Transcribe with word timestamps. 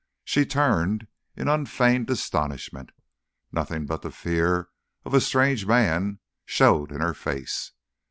She 0.25 0.47
turned 0.47 1.05
in 1.35 1.47
unfeigned 1.47 2.09
astonishment. 2.09 2.89
Nothing 3.51 3.85
but 3.85 4.01
the 4.01 4.09
fear 4.09 4.69
of 5.05 5.13
a 5.13 5.21
strange 5.21 5.67
man 5.67 6.17
showed 6.43 6.91
in 6.91 7.01
her 7.01 7.13
face. 7.13 7.73